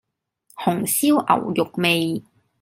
[0.55, 2.23] 紅燒牛肉味